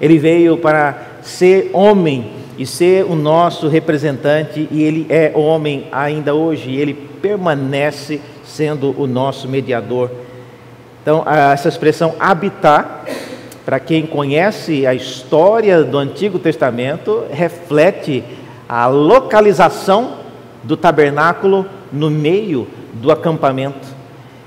[0.00, 6.34] Ele veio para ser homem e ser o nosso representante, e ele é homem ainda
[6.34, 10.10] hoje, e ele permanece sendo o nosso mediador.
[11.02, 13.04] Então, essa expressão habitar
[13.64, 18.24] para quem conhece a história do Antigo Testamento, reflete
[18.68, 20.14] a localização
[20.62, 24.01] do tabernáculo no meio do acampamento.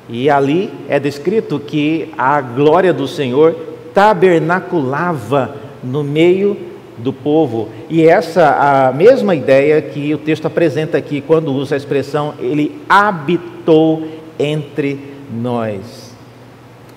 [0.08, 3.56] E ali é descrito que a glória do Senhor
[3.93, 6.58] tabernaculava no meio
[6.97, 7.70] do povo.
[7.89, 12.82] E essa a mesma ideia que o texto apresenta aqui quando usa a expressão ele
[12.88, 14.08] habitou
[14.39, 14.99] entre
[15.41, 16.14] nós.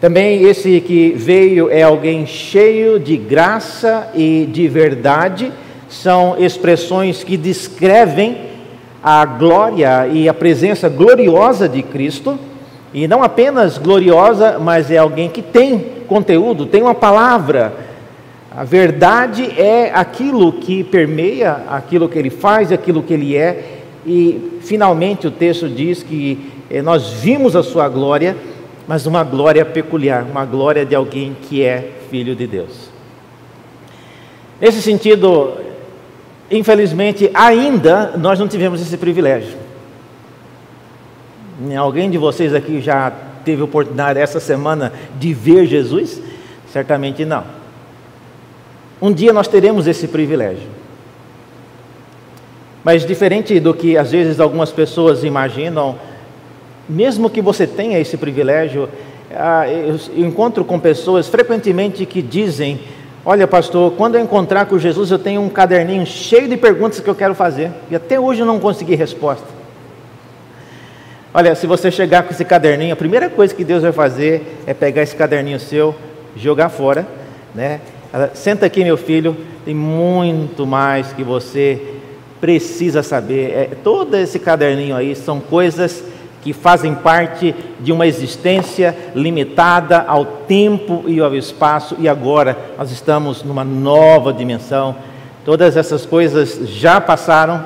[0.00, 5.52] Também esse que veio é alguém cheio de graça e de verdade,
[5.88, 8.36] são expressões que descrevem
[9.02, 12.38] a glória e a presença gloriosa de Cristo,
[12.92, 17.72] e não apenas gloriosa, mas é alguém que tem conteúdo, tem uma palavra.
[18.54, 24.58] A verdade é aquilo que permeia aquilo que ele faz, aquilo que ele é, e
[24.62, 28.34] finalmente o texto diz que eh, nós vimos a sua glória
[28.88, 32.88] mas uma glória peculiar, uma glória de alguém que é filho de Deus.
[34.58, 35.52] Nesse sentido,
[36.50, 39.67] infelizmente, ainda nós não tivemos esse privilégio.
[41.76, 43.12] Alguém de vocês aqui já
[43.44, 46.22] teve oportunidade essa semana de ver Jesus?
[46.72, 47.42] Certamente não.
[49.02, 50.68] Um dia nós teremos esse privilégio.
[52.84, 55.96] Mas diferente do que às vezes algumas pessoas imaginam,
[56.88, 58.88] mesmo que você tenha esse privilégio,
[59.34, 62.80] ah, eu encontro com pessoas frequentemente que dizem:
[63.24, 67.10] Olha, pastor, quando eu encontrar com Jesus, eu tenho um caderninho cheio de perguntas que
[67.10, 69.57] eu quero fazer, e até hoje eu não consegui resposta.
[71.32, 74.72] Olha, se você chegar com esse caderninho, a primeira coisa que Deus vai fazer é
[74.72, 75.94] pegar esse caderninho seu,
[76.34, 77.06] jogar fora,
[77.54, 77.80] né?
[78.32, 81.80] Senta aqui, meu filho, tem muito mais que você
[82.40, 83.50] precisa saber.
[83.50, 86.02] É, todo esse caderninho aí são coisas
[86.40, 92.90] que fazem parte de uma existência limitada ao tempo e ao espaço, e agora nós
[92.90, 94.96] estamos numa nova dimensão.
[95.44, 97.64] Todas essas coisas já passaram,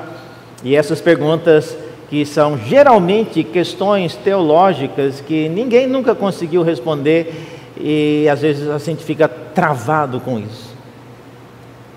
[0.63, 1.77] e essas perguntas,
[2.13, 7.33] que são geralmente questões teológicas que ninguém nunca conseguiu responder,
[7.75, 10.75] e às vezes a gente fica travado com isso.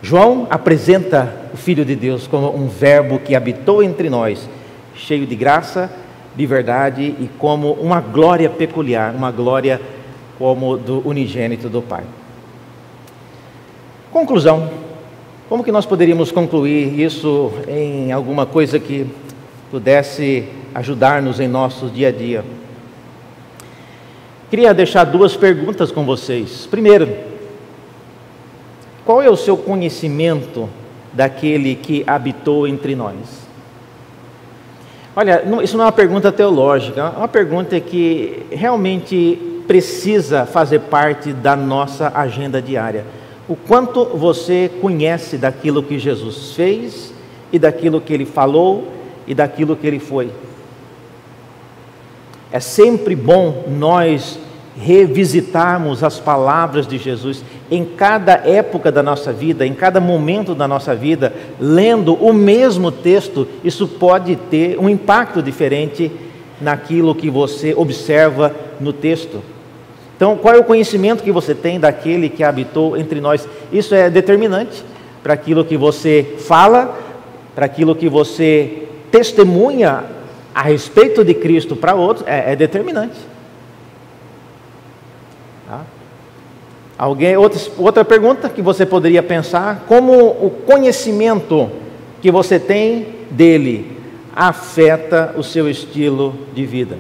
[0.01, 4.49] João apresenta o Filho de Deus como um Verbo que habitou entre nós,
[4.95, 5.93] cheio de graça
[6.35, 9.79] de verdade e como uma glória peculiar, uma glória
[10.39, 12.05] como do unigênito do Pai.
[14.11, 14.71] Conclusão.
[15.47, 19.07] Como que nós poderíamos concluir isso em alguma coisa que
[19.77, 22.43] pudesse ajudar-nos em nosso dia a dia?
[24.49, 26.67] Queria deixar duas perguntas com vocês.
[26.71, 27.15] Primeiro,
[29.05, 30.67] qual é o seu conhecimento
[31.13, 33.17] daquele que habitou entre nós?
[35.15, 41.35] Olha, isso não é uma pergunta teológica, é uma pergunta que realmente precisa fazer parte
[41.35, 43.05] da nossa agenda diária.
[43.47, 47.13] O quanto você conhece daquilo que Jesus fez
[47.53, 48.96] e daquilo que ele falou
[49.27, 50.31] e daquilo que ele foi.
[52.53, 54.39] É sempre bom nós
[54.79, 60.69] revisitarmos as palavras de Jesus em cada época da nossa vida, em cada momento da
[60.69, 66.13] nossa vida, lendo o mesmo texto, isso pode ter um impacto diferente
[66.61, 69.43] naquilo que você observa no texto.
[70.17, 73.47] Então, qual é o conhecimento que você tem daquele que habitou entre nós?
[73.73, 74.83] Isso é determinante
[75.23, 76.97] para aquilo que você fala,
[77.55, 80.05] para aquilo que você testemunha
[80.55, 83.17] a respeito de Cristo para outros é, é determinante.
[85.69, 85.83] Tá?
[86.99, 91.71] Alguém, outra, outra pergunta que você poderia pensar: como o conhecimento
[92.23, 93.99] que você tem dele
[94.35, 96.97] afeta o seu estilo de vida?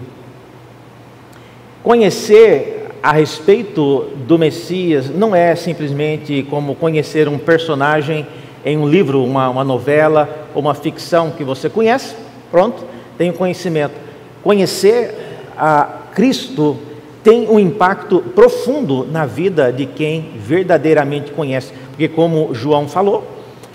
[1.82, 8.26] Conhecer a respeito do Messias não é simplesmente como conhecer um personagem
[8.66, 12.16] em um livro, uma, uma novela uma ficção que você conhece,
[12.50, 12.84] pronto,
[13.16, 13.94] tem o conhecimento.
[14.42, 15.14] Conhecer
[15.56, 16.76] a Cristo
[17.22, 23.26] tem um impacto profundo na vida de quem verdadeiramente conhece, porque, como João falou,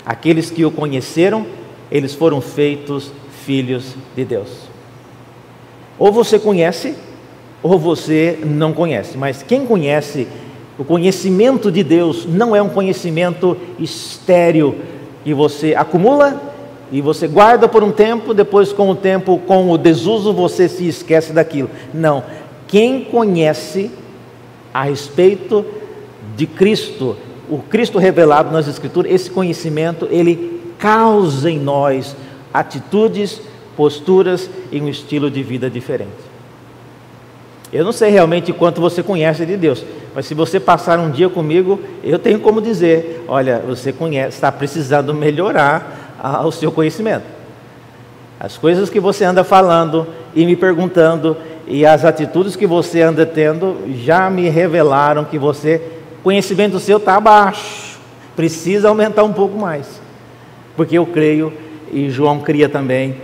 [0.04, 1.46] aqueles que o conheceram,
[1.90, 3.12] eles foram feitos
[3.44, 4.48] filhos de Deus.
[5.98, 6.94] Ou você conhece,
[7.62, 10.26] ou você não conhece, mas quem conhece,
[10.78, 14.76] o conhecimento de Deus não é um conhecimento estéreo
[15.22, 16.40] que você acumula
[16.90, 20.86] e você guarda por um tempo, depois com o tempo, com o desuso, você se
[20.86, 21.70] esquece daquilo.
[21.92, 22.24] Não,
[22.66, 23.90] quem conhece
[24.72, 25.64] a respeito
[26.36, 27.16] de Cristo,
[27.48, 32.16] o Cristo revelado nas Escrituras, esse conhecimento, ele causa em nós
[32.52, 33.40] atitudes,
[33.76, 36.31] posturas e um estilo de vida diferente.
[37.72, 39.82] Eu não sei realmente quanto você conhece de Deus,
[40.14, 44.52] mas se você passar um dia comigo, eu tenho como dizer: olha, você conhece, está
[44.52, 47.24] precisando melhorar o seu conhecimento.
[48.38, 53.24] As coisas que você anda falando e me perguntando, e as atitudes que você anda
[53.24, 55.80] tendo já me revelaram que você,
[56.22, 57.98] conhecimento seu está abaixo,
[58.36, 60.00] precisa aumentar um pouco mais.
[60.76, 61.52] Porque eu creio,
[61.90, 63.16] e João cria também,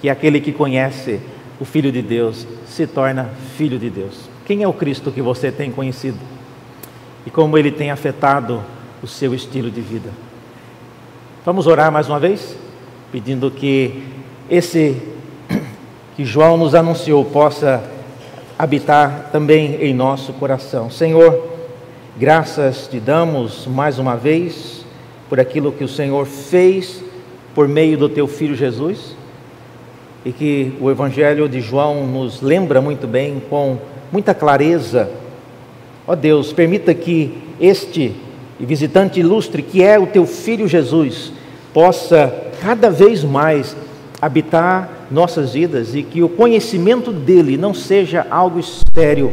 [0.00, 1.20] que aquele que conhece
[1.60, 4.30] o Filho de Deus se torna filho de Deus.
[4.46, 6.18] Quem é o Cristo que você tem conhecido?
[7.26, 8.62] E como ele tem afetado
[9.02, 10.08] o seu estilo de vida?
[11.44, 12.56] Vamos orar mais uma vez,
[13.12, 14.02] pedindo que
[14.48, 14.96] esse
[16.16, 17.84] que João nos anunciou possa
[18.58, 20.90] habitar também em nosso coração.
[20.90, 21.46] Senhor,
[22.16, 24.84] graças te damos mais uma vez
[25.28, 27.04] por aquilo que o Senhor fez
[27.54, 29.19] por meio do teu filho Jesus
[30.24, 33.78] e que o Evangelho de João nos lembra muito bem, com
[34.12, 35.10] muita clareza.
[36.06, 38.14] Ó Deus, permita que este
[38.58, 41.32] visitante ilustre, que é o teu filho Jesus,
[41.72, 43.76] possa cada vez mais
[44.20, 49.32] habitar nossas vidas e que o conhecimento dele não seja algo estéril,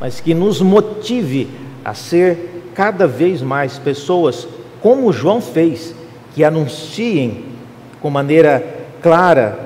[0.00, 1.48] mas que nos motive
[1.84, 4.48] a ser cada vez mais pessoas
[4.80, 5.94] como João fez,
[6.34, 7.44] que anunciem
[8.00, 8.64] com maneira
[9.02, 9.65] clara,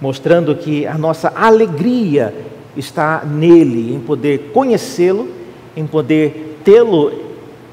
[0.00, 2.34] mostrando que a nossa alegria
[2.76, 5.28] está nele, em poder conhecê-lo,
[5.76, 7.12] em poder tê-lo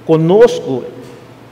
[0.05, 0.83] conosco,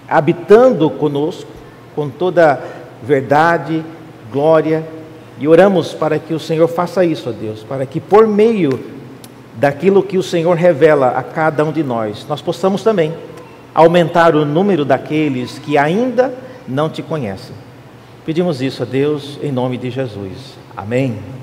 [0.08, 1.50] habitando conosco,
[1.96, 2.62] com toda
[3.02, 3.84] verdade,
[4.32, 4.86] glória.
[5.40, 8.80] E oramos para que o Senhor faça isso, ó Deus, para que por meio
[9.56, 13.14] daquilo que o Senhor revela a cada um de nós, nós possamos também
[13.74, 16.34] aumentar o número daqueles que ainda
[16.68, 17.65] não te conhecem.
[18.26, 20.58] Pedimos isso a Deus em nome de Jesus.
[20.76, 21.35] Amém.